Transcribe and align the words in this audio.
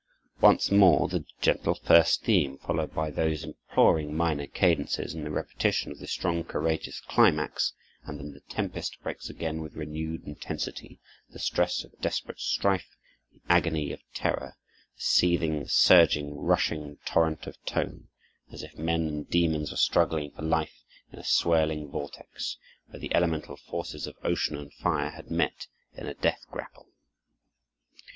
Once 0.39 0.71
more 0.71 1.07
the 1.07 1.25
gentle 1.41 1.75
first 1.75 2.23
theme, 2.23 2.57
followed 2.57 2.91
by 2.91 3.11
those 3.11 3.43
imploring 3.43 4.17
minor 4.17 4.47
cadences 4.47 5.13
and 5.13 5.27
a 5.27 5.29
repetition 5.29 5.91
of 5.91 5.99
the 5.99 6.07
strong, 6.07 6.43
courageous 6.43 6.99
climax, 7.01 7.73
and 8.05 8.17
then 8.17 8.31
the 8.31 8.39
tempest 8.49 8.97
breaks 9.03 9.29
again 9.29 9.61
with 9.61 9.75
renewed 9.75 10.23
intensity, 10.25 10.99
the 11.29 11.37
stress 11.37 11.83
of 11.83 11.93
desperate 12.01 12.39
strife, 12.39 12.95
the 13.31 13.41
agony 13.47 13.91
of 13.91 14.01
terror, 14.11 14.55
a 14.55 14.99
seething, 14.99 15.67
surging, 15.67 16.35
rushing 16.35 16.97
torrent 17.05 17.45
of 17.45 17.63
tone, 17.65 18.07
as 18.51 18.63
if 18.63 18.75
men 18.79 19.01
and 19.07 19.29
demons 19.29 19.69
were 19.69 19.77
struggling 19.77 20.31
for 20.31 20.41
life 20.41 20.83
in 21.13 21.19
a 21.19 21.23
swirling 21.23 21.91
vortex, 21.91 22.57
where 22.87 22.99
the 22.99 23.13
elemental 23.13 23.55
forces 23.55 24.07
of 24.07 24.17
ocean 24.23 24.55
and 24.57 24.73
fire 24.73 25.11
had 25.11 25.29
met 25.29 25.67
in 25.93 26.07
a 26.07 26.15
death 26.15 26.43
grapple. 26.49 26.89